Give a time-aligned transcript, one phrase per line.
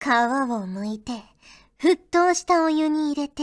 [0.00, 0.12] 皮を
[0.64, 1.12] 剥いて、
[1.80, 3.42] 沸騰したお湯に入れて、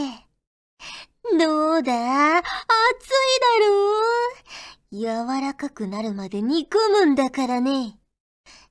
[1.38, 2.38] どうだ？
[2.38, 3.92] 熱いだろ？
[4.92, 7.98] う柔らかくなるまで煮込むんだからね。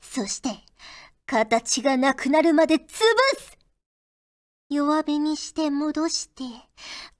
[0.01, 0.49] そして、
[1.25, 3.57] 形がなくなるまで潰す
[4.69, 6.43] 弱火にして戻して、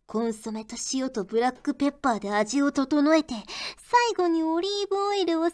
[0.08, 3.36] コンソメと塩とブラックペッパーで味を整えて、
[3.78, 5.54] 最後にオリーブオイルを少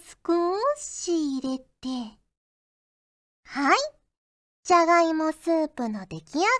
[0.77, 1.67] し入れて。
[3.45, 3.77] はい。
[4.71, 6.55] じゃがいもスープの出来上がり。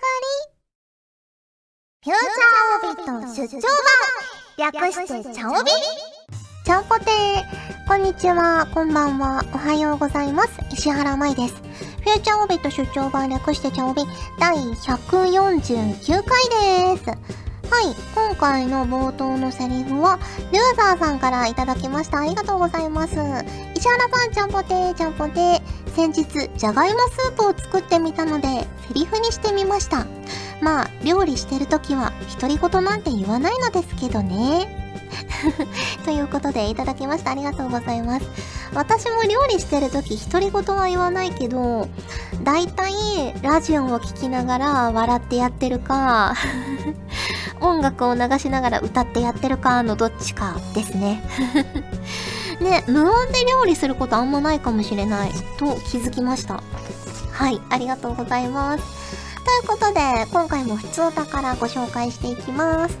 [2.04, 3.62] フューチャーオビット出張
[4.58, 5.70] 版略してチャオビ
[6.62, 10.60] ちゃんぽてーこんにちは、こんばんは、おはようございます。
[10.70, 11.54] 石原舞です。
[11.54, 14.02] フューチャーオビット出張版略してチャオビ
[14.38, 17.06] 第149回です。
[17.72, 20.18] はい、今回の冒頭のセリフは、
[20.52, 22.18] ルーザーさんからいただきました。
[22.18, 23.14] ありがとうございます。
[23.74, 25.61] 石原さん、ちゃんぽてー、ちゃんぽてー。
[25.94, 28.48] 先日、じゃがいもスープを作ってみたので、
[28.88, 30.06] セリフにしてみました。
[30.60, 34.78] まあ、料理してるときは、独り言なんて言わないのですけどね。
[36.04, 37.32] ということでいただきました。
[37.32, 38.26] ありがとうございます。
[38.74, 41.88] 私も料理してるとき独り言は言わないけど、
[42.42, 42.92] だいたい
[43.42, 46.34] ラジオを聴きながら笑ってやってるか、
[47.60, 51.22] 音楽を流しながら歌ってやってるかのどっちかですね。
[52.60, 56.62] ね、無音で料理することあんまないかもしれないと気づきました。
[57.32, 58.84] はい、ありがとうございます。
[59.44, 60.00] ということで、
[60.32, 62.98] 今回も普通歌からご紹介していきます。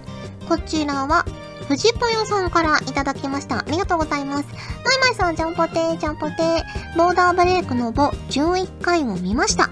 [0.48, 1.24] こちらは、
[1.68, 3.60] 藤ぽよさんからいただきました。
[3.60, 4.44] ありがとうございます。
[4.84, 6.62] まいまいさん、ジャンポテー、ジャンポテー。
[6.96, 9.70] ボーダーブレイクのボ11回を見ました。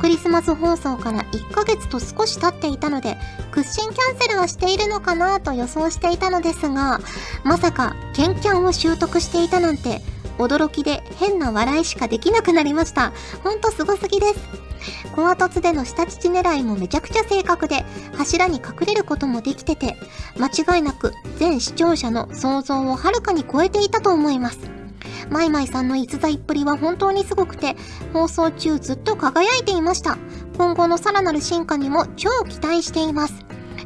[0.00, 3.18] クリスマス放送から1ヶ月と少し経っていたので、
[3.50, 7.00] 屈伸キャンセルはしているのかなと予想していたのですが、
[7.44, 10.00] まさか、ケンキャンを習得していたなんて、
[10.38, 13.12] 驚きで変な笑いしかできなくなりました。
[13.44, 14.40] ほんとすごすぎです。
[15.14, 17.84] コア凸での下乳狙いもめちゃくちゃ正確で、
[18.16, 19.98] 柱に隠れることもできてて、
[20.38, 24.79] 間違いなく全視聴者の想像をはるかに超えていたと思います。
[25.30, 27.76] マイマイさんの逸材っぷりは本当にすごくて、
[28.12, 30.18] 放送中ずっと輝いていました。
[30.56, 33.34] 今後のさらなる進化にも超期待しています。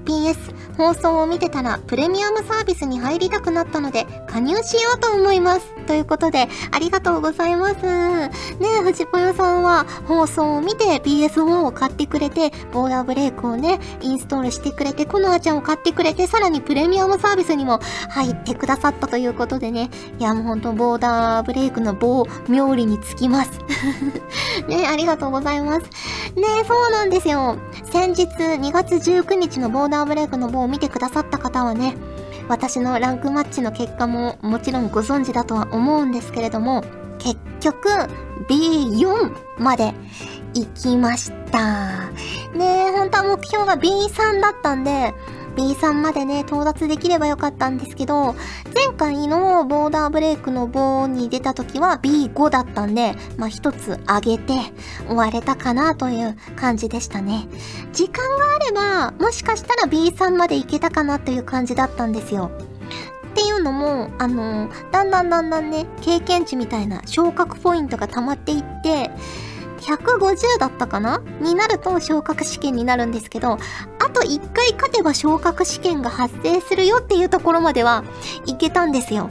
[0.04, 0.36] PS、
[0.76, 5.74] 放送を見てたらプレミアムサービスに入りたくなったので加入しようと思います。
[5.86, 7.74] ということで、ありがとうございます。
[7.84, 8.30] ね
[8.80, 23.50] え、藤ぽよさんは放送を見て PS4 を買ってくれて、ボーダーブレイクをね、インストールしてくれて、コノアちゃんを買ってくれて、さらにプレミアムサービスにも入ってくださったということでね、いやもうほんとボーダーブレイクの棒、妙利につきます。
[24.68, 25.80] ねありがとうございます。
[25.80, 27.56] ねそうなんですよ。
[27.92, 31.96] 先日2月19日のボーダーブレイクの棒を見てくださった方はね、
[32.48, 36.82] 私のランクマッチの結果ももちろんご存知だとは思うんですけれども、
[37.18, 37.88] 結局
[38.48, 39.94] B4 まで
[40.54, 42.10] 行きました。
[42.54, 45.14] ねえ、本当は目標が B3 だったんで、
[45.56, 48.34] B3 までね、到達できればよかったんですけど、
[48.74, 54.54] 前回のボーダーブレイクの棒に出た時は B5 だったんで、まあ一つ上げて
[55.06, 57.46] 終われたかなという感じでしたね。
[57.92, 62.50] 時間があれば、もしかしたら B3 までいけたかなという感じだったんですよ。
[63.30, 69.10] っていうのも、あのだんだんだんだんね、経験値みたいな昇格ポイントが溜まっていって、
[69.80, 71.20] 150だったかな？
[71.40, 73.58] になると昇格試験になるんですけど、
[74.14, 78.04] と1回勝てば昇格試験が発生するよっていうところまでは
[78.46, 79.28] いけたんですよ。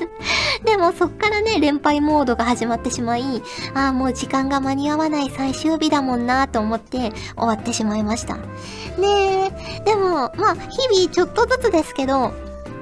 [0.64, 3.42] でもそっからね、連敗モードが始まってしまい、
[3.74, 8.36] ああ、もう時間が間に合わない最終日だもんなと思って終わってしまいました。
[8.36, 12.32] ねえ、でも、まあ、日々ちょっとずつですけど、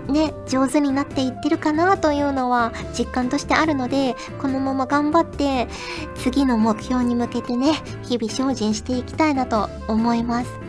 [0.08, 5.68] ね、上手になっていってるかなというのは実感としてあるので、このまま頑張って、
[6.16, 10.67] 次の目標に向けてね、日々精進していきたいなと思います。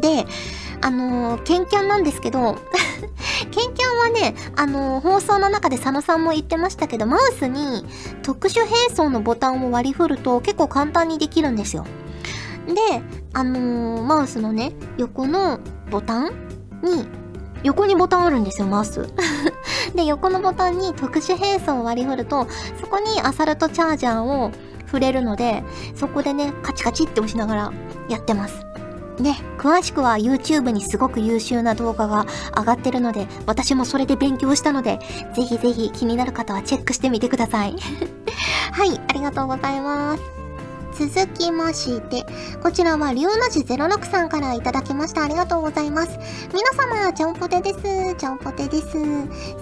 [0.00, 0.26] で、
[0.80, 2.56] あのー、ケンキャンなんですけど、
[3.50, 7.84] ケンキャンはね、あのー、放送の中で佐野さんも言ってましたけど、マウスに
[8.22, 11.86] 特殊変装のボタンを割り振ると結構簡単にできるんですよ。
[12.66, 13.02] で、
[13.32, 15.60] あのー、マウスのね、横の
[15.90, 16.32] ボタン
[16.82, 17.06] に
[17.64, 19.08] 横にボタンあるんですよ、マウス。
[19.96, 22.46] で、横のボタンに特殊変装を割り振ると、
[22.80, 24.52] そこにアサルトチャージャーを
[24.86, 25.64] 触れるので、
[25.94, 27.72] そこでね、カチカチって押しながら
[28.08, 28.66] やってます。
[29.18, 32.26] ね、詳しくは YouTube にすごく優秀な動画が
[32.56, 34.98] 上がってるので、私もそれで勉強したので、
[35.34, 37.76] ぜひぜひ気になる方はチェックしてみてください。
[38.72, 40.33] はい、ありがとうございます。
[40.98, 42.24] 続きまして、
[42.62, 45.24] こちらはリオナジ06さんからいただきました。
[45.24, 46.18] ありがとうございます。
[46.52, 48.14] 皆様、ちゃんぽてです。
[48.16, 48.92] ちゃんぽてです。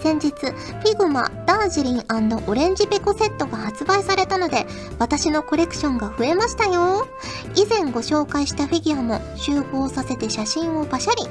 [0.02, 2.02] 先日、フィグマ、ダージリン
[2.46, 4.66] オレンジペコセットが発売されたので、
[4.98, 7.06] 私のコレクションが増えましたよ。
[7.56, 11.22] 以前ご紹介したフィギュアも集合させて写真をパシャリ。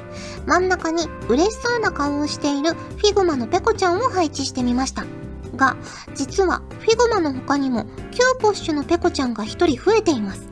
[0.46, 5.21] 真ん中に嬉しそうな顔をしているフィグマのペコちゃんを配置してみました。
[5.62, 5.76] が、
[6.14, 10.48] 実はフィグマの他にもキューポッシュのペコちゃんが一人増えています。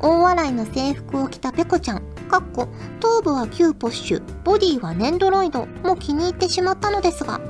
[0.00, 2.66] 大洗の制服を着たペコちゃん、かっこ
[2.98, 7.40] 頭部はキューポッシュ、ボディはネンドロイドも気に入ってしまったのですが、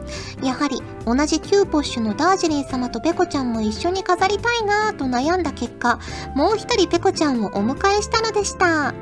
[0.42, 5.98] やはり同じキューポッシュのダージリン様とペコちゃんも一緒に飾りたいなぁと悩んだ結果、
[6.34, 8.92] もう一人ペコちゃんをお迎えしたのでした。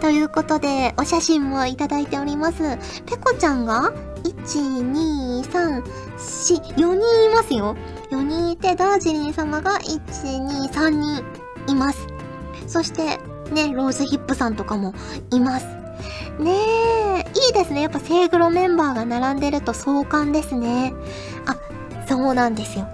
[0.00, 2.76] ということで、お写真もいただいております。
[3.06, 3.92] ペコちゃんが
[4.50, 7.76] 1、2、3、4、4人いますよ。
[8.10, 10.00] 4人いて、ダージリン様が1、
[10.44, 11.24] 2、3人
[11.68, 12.08] います。
[12.66, 13.18] そして、
[13.52, 14.92] ね、ローズヒップさんとかも
[15.30, 15.66] います。
[16.40, 17.82] ねえ、いいですね。
[17.82, 20.94] やっぱ聖グロメンバーが並んでると壮観ですね。
[21.46, 21.56] あ、
[22.08, 22.88] そうなんですよ。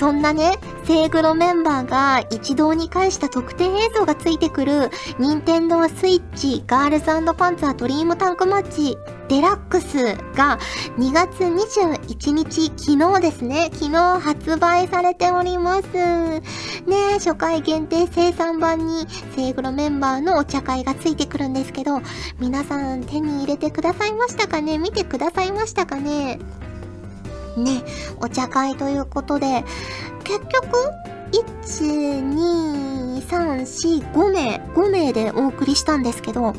[0.00, 7.04] そんなね、聖グロメンバーが一堂に会した特典映像がついてくる、任天堂スイッチガールズ
[7.34, 8.96] パンツァードリームタンクマッチ
[9.28, 10.58] デラックスが
[10.96, 15.86] 2月21日、昨日ですね、昨日発売されております。
[15.92, 16.40] ね
[17.18, 19.06] 初回限定生産版に
[19.36, 22.00] セイグロメンバーのお茶会がついてくるんですけど、
[22.38, 24.78] 皆さん手に入れてくださいましたかね？
[24.78, 26.38] 見てくださいましたかね？
[27.56, 27.82] ね、
[28.20, 29.64] お茶会ということで、
[30.24, 30.90] 結局、
[31.32, 36.58] 1、2、3、4、5名、5名でお送りしたんですけど、ね、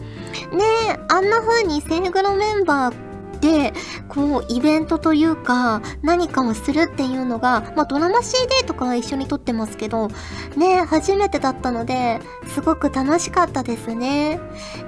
[1.10, 3.11] あんな風にセイグロメンバー
[3.42, 3.74] で、
[4.08, 10.10] こう、イベントというか、何かをするっていうのが、まあ、ドラマ CD とかは一緒に撮ってますけど、
[10.56, 14.40] ね、初めてだったので、すごく楽しかったですね。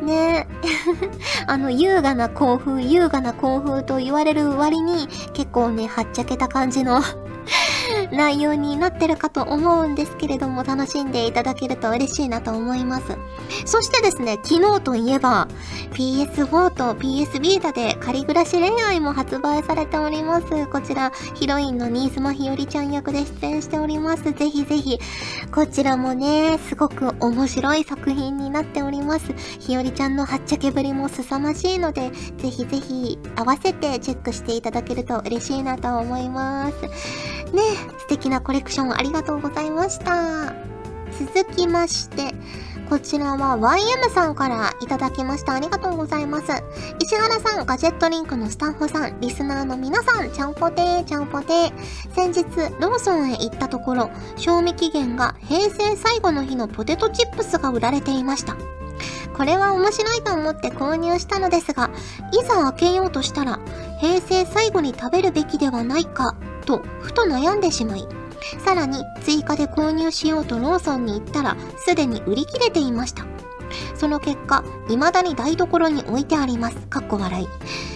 [0.04, 0.48] ね、
[1.48, 7.02] あの、優雅な興奮、優雅な興奮と言われる割に、結構ね、はっちゃけた感じの
[8.12, 13.18] 内容になってるかと思うんですけれども、楽しんでいただけると嬉しいなと思います。
[13.66, 15.48] そしてですね、昨日といえば、
[15.94, 20.68] PS4 と PS ビータで仮暮らし恋愛も発売されております。
[20.68, 24.24] こちら、ヒロインの新妻ひよりちゃん役で出演しております。
[24.24, 25.00] ぜひぜひ、
[25.54, 29.34] こちらもね、すごく面白い作品になっております。
[29.60, 36.74] ひよりちゃんのはっちゃけぶりも凄まじいので、ぜひぜひ合わせてチェックしていただけると嬉しいなと思います。
[37.54, 37.62] ね、
[38.00, 40.54] 素敵なコレクションありがとうございました。
[41.14, 42.34] 続きまして、
[42.90, 45.54] こちらは YM さんからいただきました。
[45.54, 46.46] ありがとうございます。
[47.00, 51.72] 石原さん、ガジェットリンクのスタッフさん、リスナーの皆さん、ちゃんぽてー、ちゃんぽてー。
[52.16, 52.44] 先日、
[52.80, 58.56] ローソンへ行ったところ、賞味期限が平成最後の日のポテトチップスが売られていました。
[59.36, 61.90] これは面白いと思って購入したのですが、
[62.32, 63.60] いざ開けようとしたら、
[64.00, 68.08] 平成最後に食べるべきではないか、と、ふと悩んでしまい、
[68.66, 71.56] さらに追加で購入しようとローソンに行ったら、
[71.86, 73.26] すでに売り切れていました。
[73.96, 76.76] その結果、未だに台所に置いてあります。
[76.88, 77.48] かっこ笑い。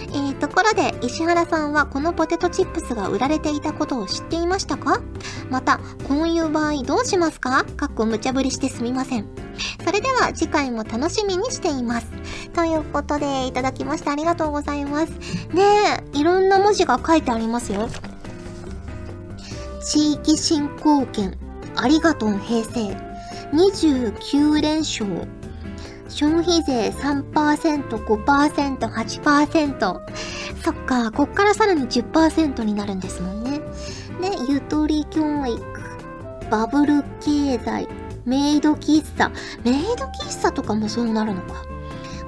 [0.08, 5.00] えー、ところで、石原さんはこのポテトチップスが売られていたことを知っていましたか？
[5.50, 5.78] また、
[6.08, 7.64] こういう場合どうしますか？
[7.76, 9.26] かっこ無茶ぶりしてすみません。
[9.84, 12.06] それでは次回も楽しみにしています。
[12.54, 15.12] ということで、いただきましてありがとうございます。
[15.52, 15.62] ね
[16.14, 17.88] え、いろんな文字が書いてありますよ。
[19.80, 21.36] 地域振興券、
[21.76, 22.96] ありがとう平成、
[23.52, 25.06] 29連勝、
[26.08, 30.00] 消費税3%、5%、8%。
[30.62, 33.60] そっか、こっからさらに10%になるんですもんね。
[34.20, 35.60] で、ゆとり教育、
[36.50, 37.88] バブル経済、
[38.24, 39.30] メイド喫茶。
[39.64, 41.64] メイド喫茶とかもそうなるのか。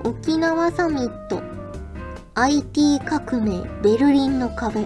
[0.05, 1.43] 沖縄サミット、
[2.35, 4.83] IT 革命、ベルリンの壁。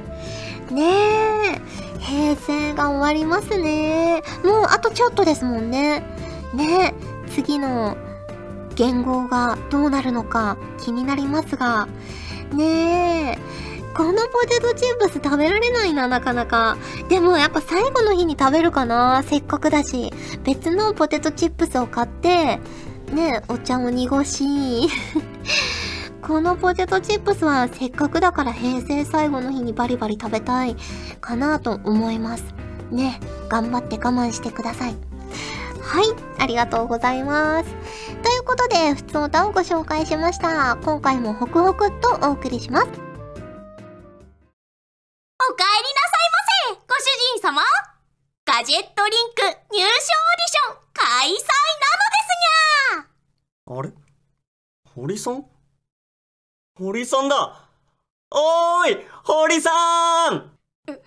[0.71, 1.61] ねえ、
[2.05, 4.23] 平成が終わりますね。
[4.45, 6.03] もうあとちょっとですもんね。
[6.55, 6.95] ね、
[7.31, 7.97] 次の
[8.77, 11.89] 言語がどうなるのか気になりますが。
[12.53, 13.39] ねえ、
[13.97, 16.77] このポテトチップス食べられないな、なかなか。
[17.09, 20.13] でもやっぱ最後の日に食べるかな、せっかくだし。
[20.45, 22.61] 別のポテトチップスを買って、
[23.13, 24.45] ねお茶を濁し、
[26.27, 30.75] このポテトチップスはせっかくだから平成最後の日にバリバリ食べたい
[31.21, 32.45] かなと思います。
[32.91, 34.97] ね、頑張って我慢してください。
[35.83, 36.05] はい、
[36.41, 37.71] ありがとうございます。
[38.23, 40.77] ということで、普通歌をご紹介しました。
[40.77, 42.87] 今回もホクホクとお送りします。
[42.87, 43.13] お帰りなさ
[46.17, 46.41] いま
[46.71, 47.05] せご主
[47.37, 47.61] 人様
[48.47, 51.37] ガジェットリンク入賞オーディション開催なの
[52.09, 52.33] です
[53.69, 53.93] にゃあれ？
[54.95, 55.54] 堀さん？
[56.77, 57.69] 堀さんだ。
[58.33, 59.71] おーい堀さ
[60.31, 60.51] ん。
[60.87, 61.07] 声優業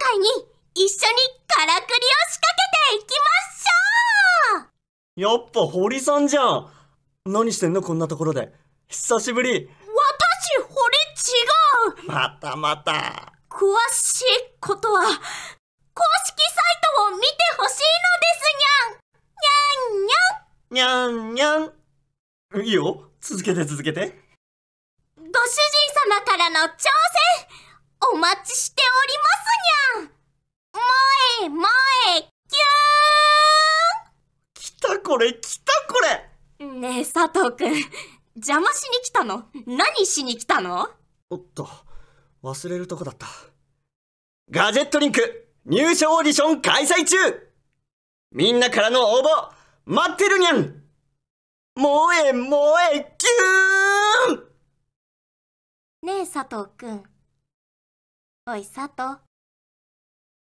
[0.00, 0.28] 界に
[0.74, 2.56] 一緒にからくりを仕掛
[2.88, 5.20] けていきましょう。
[5.20, 6.72] やっぱ堀さんじゃん。
[7.26, 8.50] 何してんのこんなところで。
[8.88, 9.50] 久しぶり。
[9.50, 10.96] 私堀
[11.98, 12.10] 違う。
[12.10, 13.34] またまた。
[13.50, 14.24] 詳しい
[14.58, 15.20] ことは公式サイ
[16.96, 18.40] トを見てほしいので
[20.70, 21.34] すにゃんにゃん。
[21.34, 22.64] にゃんにゃん。
[22.64, 24.00] いいよ続けて続けて。
[25.16, 25.32] ご主人
[26.08, 27.46] 様からの挑戦
[28.14, 30.10] お待ちしておりますにゃん。
[30.72, 30.82] 萌
[31.44, 31.62] え萌
[32.16, 32.22] え
[34.54, 36.30] キ来たこれ来たこれ。
[36.60, 37.74] ューンねえ佐藤くん。
[38.36, 39.44] 邪魔しに来たの？
[39.66, 40.88] 何しに来たの？
[41.28, 41.68] おっと
[42.42, 43.26] 忘れるとこだった。
[44.50, 47.16] ガジェットリンク入賞オーディション開催中。
[48.32, 49.24] みんなからの応募
[49.84, 50.82] 待ってるにゃん
[51.80, 52.52] 萌え萌
[52.92, 56.06] えキューン。
[56.06, 57.04] ねえ佐藤くん。
[58.46, 59.18] おい佐藤。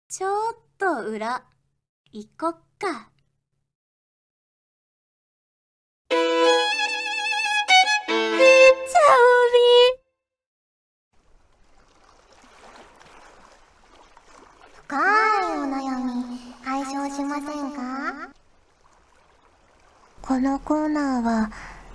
[0.09, 1.45] ちょっと裏
[2.11, 3.11] 行こっか。
[6.09, 6.21] チャ
[14.73, 14.99] 深い
[15.59, 17.45] お悩み解消しません
[17.77, 18.00] か？
[20.31, 21.51] このコーナーは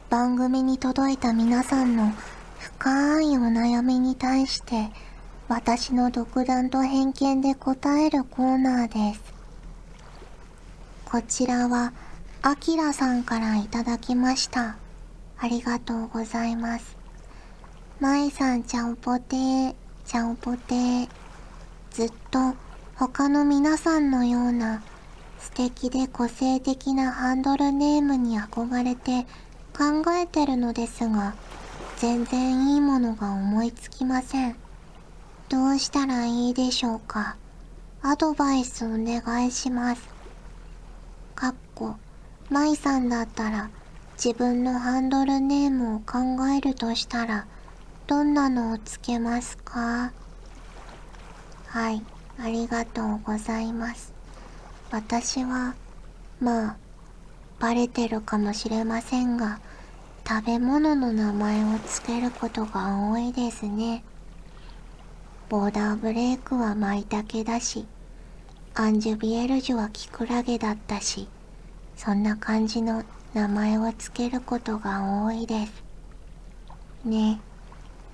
[0.09, 2.11] 番組に届いた皆さんの
[2.59, 4.89] 深いお悩みに対して
[5.47, 9.23] 私の独断と偏見で答えるコーナーです。
[11.05, 11.93] こちらは
[12.41, 14.75] あきらさんからいただきました。
[15.37, 16.97] ありがとうございます。
[18.01, 19.75] まいさんちゃんぽてー
[20.05, 21.07] ちゃんぽてー。
[21.91, 22.53] ずっと
[22.95, 24.83] 他の皆さんのような
[25.39, 29.25] 素敵で個性的なハンドルネームに憧れて
[29.77, 31.33] 考えてるのですが
[31.97, 34.55] 全然いいものが思いつきません。
[35.47, 37.37] どうしたらいいでしょうか。
[38.01, 40.01] アドバイスお願いします。
[41.35, 41.95] かっこ
[42.49, 43.69] まいさんだったら
[44.15, 47.45] 自分のハンドルネームを考えるとしたら
[48.07, 50.11] どんなのをつけますか。
[51.67, 52.01] はい
[52.39, 54.14] ありがとうございます。
[54.91, 55.75] 私は、
[56.39, 56.77] まあ、
[57.59, 59.59] バレてるかもしれませんが、
[60.27, 64.03] 食べ物の名前を付けることが多いですね。
[65.49, 67.85] ボーダーブレイクは舞茸だし、
[68.73, 71.27] アンジュビエルジュはキクラゲだったし、
[71.95, 75.83] そんな感じの名前を付けることが多いです。
[77.05, 77.39] ね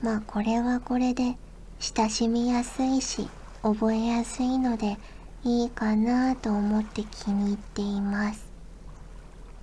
[0.02, 1.38] まあこれはこれで
[1.80, 3.30] 親しみやすいし、
[3.64, 4.98] 覚えやすいので
[5.44, 8.46] いいかなと思って気に入っています。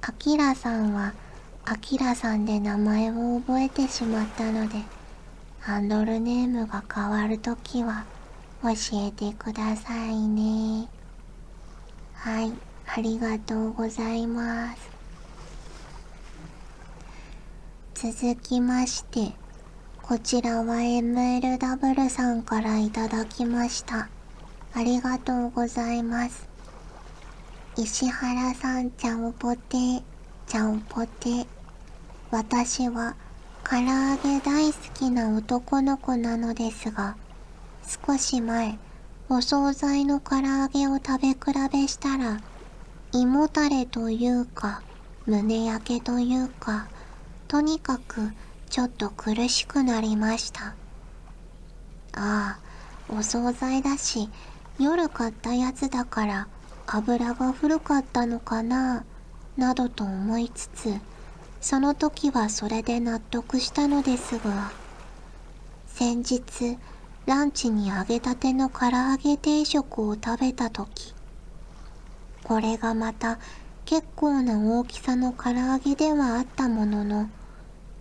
[0.01, 1.13] あきらさんは
[1.65, 4.83] あきらさんで名前を覚えてしまったので
[5.61, 8.07] ハンドルネームが変わるときは
[8.63, 10.89] 教えてくださいね。
[12.15, 12.53] はい、
[12.87, 14.91] ありがとうございます。
[17.95, 19.33] 続きまして、
[20.03, 24.09] こちらは MLW さんからいただきました。
[24.79, 26.49] ありがとうございます。
[27.77, 30.05] 石原さんちゃんぽて、
[30.47, 31.49] ちゃんぽて。
[32.31, 33.17] 私は
[33.69, 37.17] 唐揚げ大好きな男の子なのですが、
[38.07, 38.79] 少し前、
[39.29, 41.37] お惣菜の唐揚げを食べ比
[41.73, 42.39] べしたら、
[43.11, 44.85] 胃もたれというか、
[45.27, 46.87] 胸焼けというか、
[47.49, 48.31] とにかく
[48.71, 50.77] ちょっと苦しくなりました。
[52.13, 52.61] ああ、
[53.09, 54.31] お惣菜だし、
[54.79, 56.49] 夜買ったやつだから
[56.87, 59.05] 油が古かったのかな、
[59.57, 60.95] などと思いつつ、
[61.61, 64.71] その時はそれで納得したのですが、
[65.87, 66.79] 先日、
[67.27, 71.13] ランチに揚げたての唐揚げ定食を食べた時、
[72.45, 73.39] これがまた
[73.85, 77.29] 結構な大きさの唐揚げではあったものの、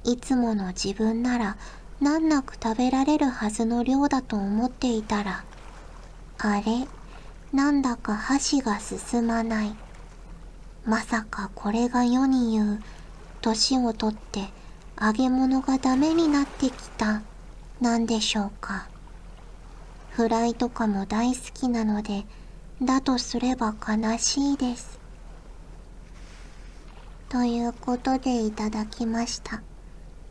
[0.03, 1.57] いつもの自分なら
[2.00, 5.43] 難なく食べられるはずの量だと思っていたら、
[6.39, 6.88] あれ、
[7.51, 9.75] なんだか箸が進まない。
[10.86, 12.84] まさかこれが世に言う、
[13.41, 14.50] 年をとって
[15.01, 17.22] 揚げ物がダメになってきた、
[17.82, 18.88] なんでしょうか。
[20.12, 22.25] フライとかも大好きなので、
[22.82, 25.00] だとすれば悲しいです。
[27.29, 29.62] ということでいただきました。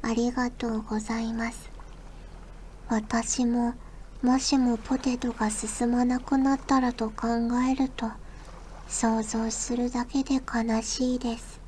[0.02, 1.70] ありがとうございます。
[2.88, 3.74] 私も、
[4.26, 7.26] もしもポテトが進まなくなったらと考
[7.70, 8.10] えると、
[8.88, 11.60] 想像するだけで悲しいです。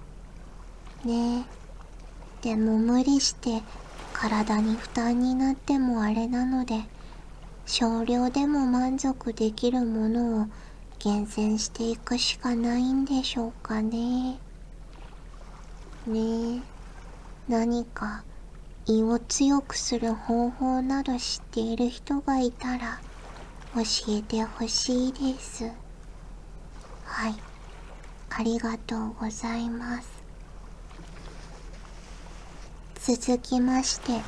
[1.05, 1.47] ね
[2.43, 2.49] え。
[2.49, 3.63] でも無理して
[4.13, 6.83] 体に負担になってもあれなので
[7.65, 10.47] 少量でも満足できるものを
[10.99, 14.37] 厳選していくしかないんでしょうかね。
[16.09, 16.61] ねえ。
[17.49, 18.25] 何か
[18.91, 22.99] 胃を強くする方法など知っている人がいたら
[23.75, 25.71] 教えてほしいです。
[27.05, 27.35] はい。
[28.31, 30.09] ありがとうございます。
[33.15, 34.21] 続きまして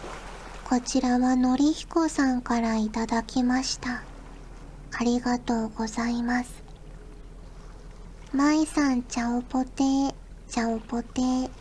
[0.68, 4.02] こちらはのりひこさんからいただきました。
[4.92, 6.62] ありがとうございます。
[8.34, 10.14] まいさんちゃおぽてー
[10.48, 11.59] ちゃおぽてー。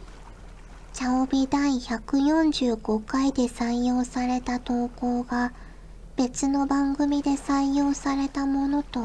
[0.92, 5.54] チャオビ第145回で採用された投稿が
[6.18, 9.02] 別の番組で採用されたものと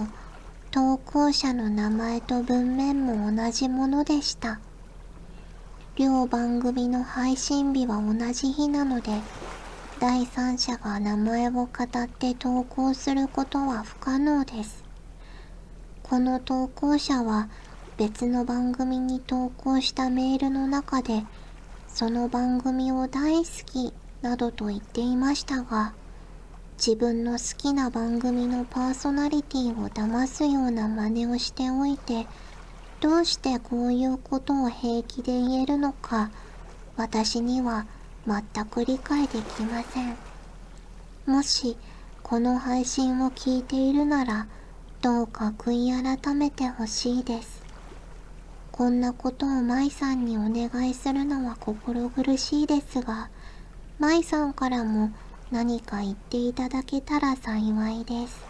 [0.70, 4.60] 投稿者の名前と文面も同じものでした。
[5.96, 9.12] 両番組の配信日は同じ日なので
[10.00, 14.82] 第三者が名前を語って投稿することは不可能です。
[16.02, 17.48] この投稿者は
[17.96, 21.24] 別の番組に投稿したメールの中で
[21.94, 25.94] その番組を大好きなどと言っていましたが
[26.76, 32.26] 自分の好きな番組のパーソナリティを騙すような真似をしておいて
[33.00, 36.32] どうしてこういうことを平気で言えるのか
[36.96, 37.86] 私には
[38.26, 40.16] 全く理解できません。
[41.26, 41.76] もし
[42.24, 44.48] この配信を聞いているなら
[45.00, 47.63] どうか悔い改めてほしいです。
[48.76, 53.30] こんなことを舞さんにお願いするのは心苦しいですが
[54.00, 55.12] 舞さんからも
[55.52, 58.42] 何か言っていただけたら幸いです。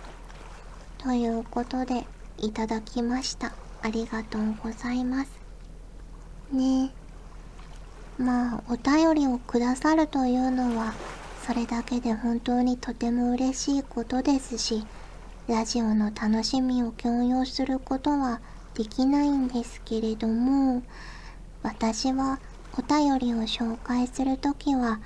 [0.97, 2.07] ということで
[2.39, 3.53] いただきました。
[3.83, 5.31] ありがとうございます。
[6.51, 6.91] ね。
[8.19, 10.95] えまあ、お便りをくださるというのは、
[11.47, 14.87] それだけで本当にとても嬉しいことですし、
[15.49, 18.41] ラジオの楽しみを共有することは
[18.75, 20.83] できないんですけれども、
[21.63, 22.41] 私は
[22.77, 25.01] お便りを紹介するときは、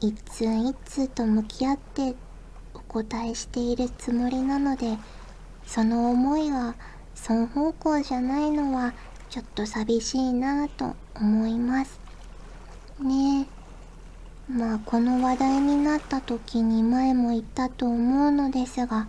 [0.00, 2.14] 一通一通と向き合って
[2.74, 4.96] お答えしているつもりなので、
[5.66, 6.74] その思いは
[7.14, 8.94] 双方向じゃないのは
[9.28, 12.00] ちょっと寂しいなぁと思います。
[13.00, 13.42] ね。
[13.42, 13.58] え
[14.50, 19.06] まあこの話題になった時に前も言ったと思うのですが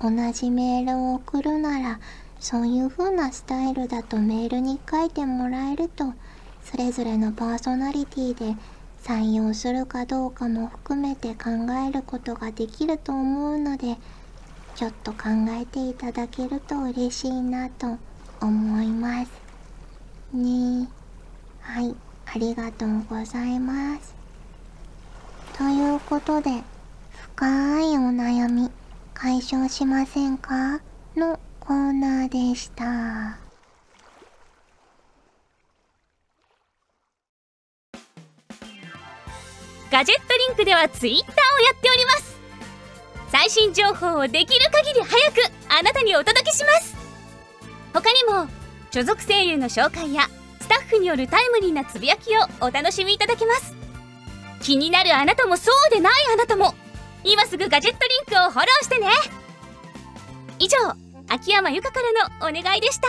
[0.00, 2.00] 同じメールを送るなら
[2.42, 6.12] そういう風なスタイルだとメールに書いてもらえると
[6.64, 8.56] それぞれのパーソナリティで
[9.04, 11.50] 採用するかどうかも含めて考
[11.88, 13.96] えることができると思うので
[14.74, 15.18] ちょっと考
[15.50, 17.96] えていただけると嬉しいなと
[18.40, 19.30] 思います。
[20.32, 20.88] ね
[21.60, 21.94] はい、
[22.26, 24.14] ありがとうございます。
[25.56, 26.62] ということで、
[27.34, 28.70] 深いお悩み
[29.14, 30.80] 解消しませんか？
[31.14, 32.84] のコーナーでした。
[39.92, 41.36] ガジェットリンクではツイッターをや
[41.78, 42.36] っております。
[43.30, 46.96] 最新情報をできる限り早くあなたにお届けします。
[47.94, 48.48] 他にも
[48.90, 50.22] 所属声優の紹介や
[50.60, 53.72] スタッフによるタイムリーなつぶやきをお楽しみいただけます。
[54.62, 56.74] 気になるあなたもそうでないあなたも
[57.22, 59.06] 今すぐガジェットリンクをフォローしてね。
[60.58, 63.08] 以上秋山由香からのお願いでした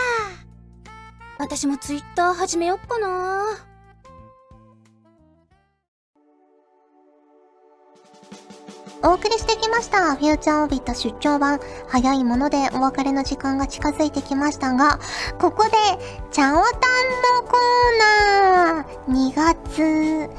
[1.40, 3.44] 私もツイッター始めよっかな
[9.04, 10.16] お送りしてきました。
[10.16, 11.60] フューチャーオビット出張版。
[11.90, 15.02] 早いものでお別れの時間が近づいてきましたが、
[15.38, 15.72] ここで、
[16.32, 20.30] チャオタンのコーナー !2 月。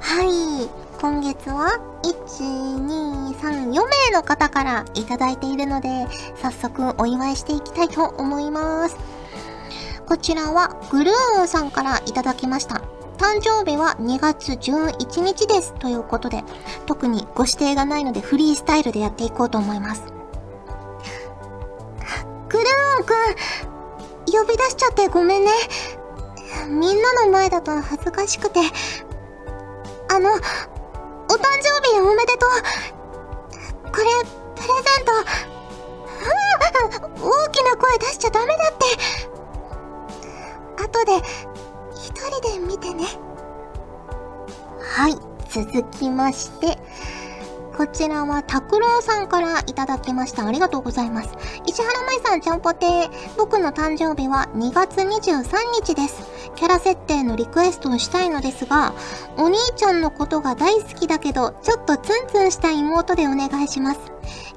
[0.00, 0.81] はい。
[1.02, 8.96] 今月は、1、2、3、4名の方からいただいているので、早速お祝いしていきたいと思います。
[10.06, 12.82] こちらは、グルーンさんからいただきました。
[13.18, 15.74] 誕生日は2月11日です。
[15.80, 16.44] ということで、
[16.86, 20.04] 特にご指定がないのでフリースタイルでやっていこうと思います。
[22.48, 23.14] クルーンくん、
[24.32, 25.50] 呼び出しちゃってごめんね。
[26.68, 28.60] みんなの前だと恥ずかしくて。
[30.08, 30.28] あの、
[31.32, 32.50] お誕生日おめでとう。
[33.90, 34.04] これ、
[34.54, 35.12] プレゼント。
[37.24, 38.84] 大きな声出しちゃダメだって。
[40.84, 41.16] 後で、
[41.94, 43.06] 一人で見てね。
[44.82, 45.16] はい、
[45.48, 46.76] 続きまして、
[47.78, 50.46] こちらは拓郎さんからいただきました。
[50.46, 51.30] ありがとうございます。
[51.66, 53.10] 石原舞さんちゃんぽてー。
[53.38, 55.46] 僕の誕生日は2月23
[55.82, 56.41] 日です。
[56.56, 58.92] キャラ設定のリクエストをしたいのですが、
[59.36, 64.00] お兄ちゃんのことが大好きだけど、ちょっとツンツンした妹でお願いします。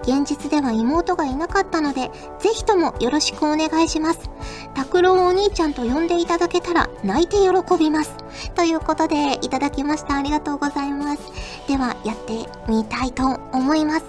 [0.03, 4.29] 現実では妹がいなかったので、ぜひともよろしくお願いします。
[4.75, 8.15] 拓郎お兄ちゃんと呼んでいただけたら泣いて喜びます。
[8.55, 10.15] ということで、いただきました。
[10.15, 11.21] ありがとうございます。
[11.67, 14.05] では、やってみたいと思います。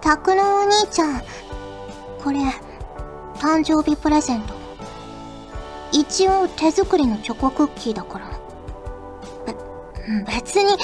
[0.00, 1.22] 拓郎お兄ちゃん、
[2.22, 2.40] これ、
[3.38, 4.57] 誕生日プレゼント。
[5.92, 8.30] 一応手作りのチョコクッキーだから。
[10.26, 10.74] 別に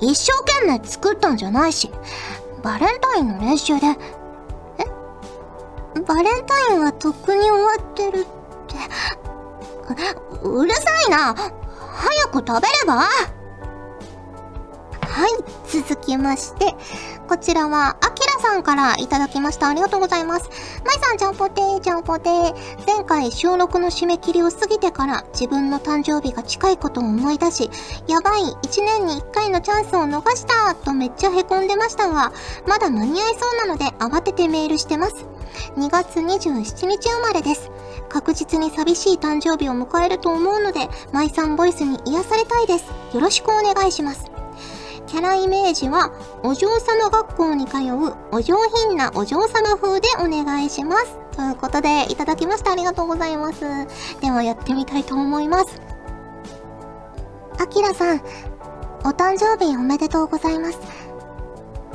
[0.00, 1.90] 一生懸命作ったんじゃないし、
[2.62, 3.96] バレンタインの練習で、え？
[6.02, 8.24] バレンタインはとっくに終わってるっ
[8.66, 8.76] て。
[10.42, 11.34] ううるさいな。
[11.34, 12.94] 早く食べれば？
[12.94, 13.08] は
[15.26, 15.30] い、
[15.66, 16.74] 続きまして、
[17.28, 19.68] こちらは、あきらさんからいただきました。
[19.68, 20.48] ありがとうございます。
[20.84, 22.54] まいさん、ちゃんぽてー、ちゃんぽてー。
[22.86, 27.70] 前回収録の締め切りを過ぎてから自分の誕生日が近いことを思い出し、
[28.06, 32.32] やばい、1年に1回のチャンスを逃したとめっちゃ凹んでましたが、
[32.66, 35.26] まだ間に合いそうなので慌ててメールしてます。
[35.76, 37.70] 2月27日生まれです。
[38.08, 42.84] 確実に寂しい誕生日を迎えると思うので、マイさんボイスに癒されたいです。
[43.14, 44.35] よろしくお願いします。
[45.06, 46.10] キャライメージは、
[46.42, 51.16] お嬢様学校に通うお上品なお嬢様風でお願いします。
[51.36, 52.72] ということで、いただきました。
[52.72, 53.60] ありがとうございます。
[54.20, 55.80] では、やってみたいと思います。
[57.58, 58.20] あきらさん、
[59.04, 60.78] お誕生日おめでとうございます。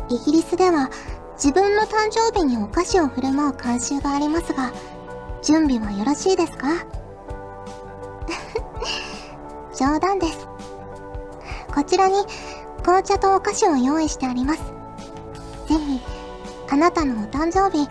[0.10, 0.90] イギリスでは、
[1.36, 4.72] 自分の誕生日にお菓子を振る舞う慣習がありますが、
[5.42, 6.68] 準備はよろしいですか？
[9.76, 10.48] 冗談です。
[11.74, 12.16] こちらに
[12.84, 14.60] 紅茶とお菓子を用意してあります。
[15.68, 16.02] ぜひ、
[16.70, 17.88] あなたのお誕生日、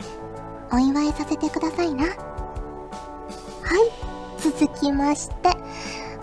[0.73, 2.05] お祝いさせてくださいな。
[2.05, 2.15] はい、
[4.39, 5.51] 続きまして、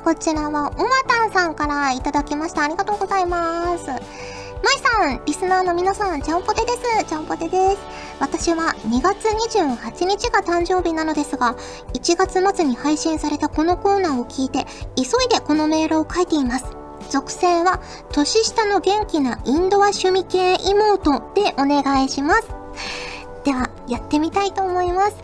[0.03, 2.63] こちらは、おまたんさんからいただきました。
[2.63, 3.87] ありがとうございます。
[3.87, 3.99] まい
[4.81, 7.05] さん、リスナーの皆さん、ちゃんぽてです。
[7.05, 7.77] ちゃんぽてです。
[8.19, 11.55] 私は2月28日が誕生日なのですが、
[11.93, 16.65] 1月末に配信されたこのコーナーを聞いて、急いでこのメールを書いています。
[17.07, 17.79] 属性は、
[18.11, 22.47] 年下の元気なインドア趣味系妹でお願いします。
[23.43, 25.13] では、やってみたいと思います。
[25.13, 25.19] よ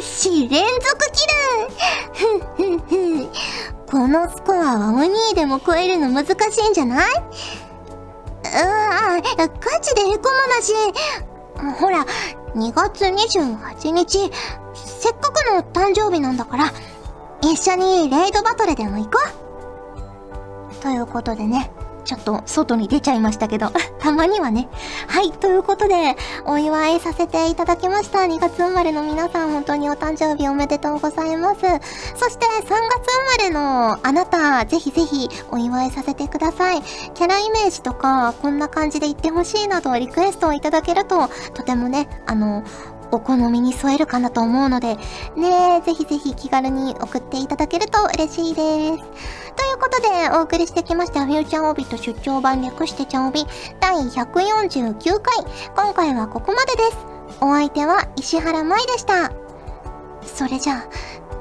[0.00, 1.26] ーし、連続キ
[2.26, 3.28] ルふんふんふ。
[3.90, 7.12] このスコアはお兄でも超えるの難しいんじゃない？
[7.14, 7.16] う
[8.56, 10.74] わぁ、ガチでへこむなし。
[11.80, 12.04] ほら、
[12.56, 14.30] 2月28日、
[14.74, 16.72] せっかくの誕生日なんだから、
[17.40, 19.43] 一緒にレイドバトルでも行こう。
[20.84, 21.70] ということでね、
[22.04, 24.68] ちょっと外に出ちゃいましたけど、 たまにはね。
[25.08, 28.18] はい、ということで、お祝いさせていただきました。
[28.18, 31.60] 2月生まれの皆さん、本当にお誕生日おめでとうございます。
[32.16, 32.78] そして、3月生
[33.38, 36.82] まれのあなた、ぜひぜひお祝いさせてください。
[37.14, 42.62] キャライメージとか、こんな感じで言ってほしいなど、リクエストをいただけると、とてもね、あの、
[43.10, 44.96] お好みに添えるかなと思うので、
[45.36, 49.04] ねえ、ぜひぜひ気軽に送っていただけると嬉しいです。
[49.74, 50.08] ということで、
[50.38, 53.44] お送りしてきました、フューチャーオビと出張版略してちゃんおび、
[53.80, 55.44] 第149回。
[55.74, 56.96] 今回はここまでです。
[57.40, 59.32] お相手は石原舞でした。
[60.22, 60.88] それじゃあ、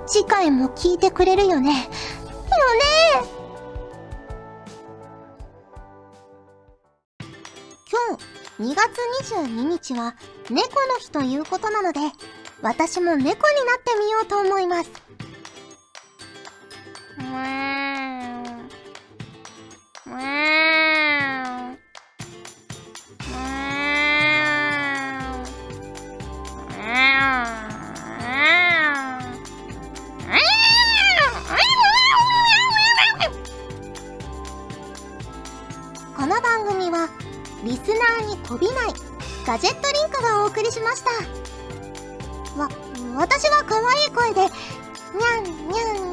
[0.07, 1.73] 次回も聞いてくれるよね。
[1.73, 1.89] よね
[8.57, 10.15] 今日、2月22日は、
[10.49, 11.99] 猫の日ということなので、
[12.63, 13.37] 私も猫になっ
[13.83, 15.12] てみようと思います。
[17.15, 17.21] こ
[36.25, 37.09] の番組は
[37.63, 38.93] リスナーにこびない
[39.45, 41.11] ガジェットリンクがお送りしました。
[42.59, 42.69] わ
[43.15, 46.12] 私は可愛い声でにゃんにゃんにゃ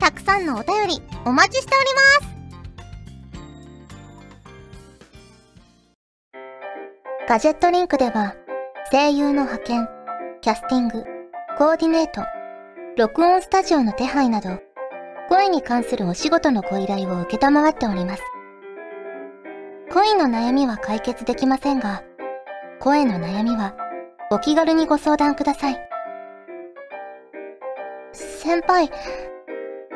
[0.00, 2.40] たくさんのお便りお待ちしております
[7.28, 8.34] ガジェットリンクでは
[8.90, 9.88] 声優の派遣、
[10.40, 11.04] キャスティング、
[11.56, 12.22] コーディネート、
[12.96, 14.58] 録音スタジオの手配など、
[15.28, 18.22] 声に関するお仕事のご依頼を受けたまわっております。
[19.92, 22.02] 恋の悩みは解決できませんが、
[22.80, 23.76] 声の悩みは
[24.32, 25.78] お気軽にご相談ください。
[28.12, 28.90] 先輩、